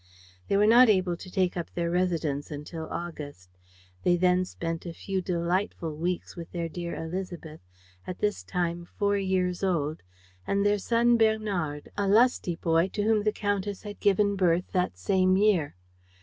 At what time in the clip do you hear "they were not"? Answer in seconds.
0.47-0.89